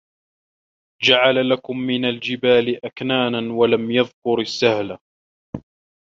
[1.03, 4.97] جَعَلَ لَكُمْ مِنْ الْجِبَالِ أَكْنَانًا وَلَمْ يَذْكُرْ السَّهْلَ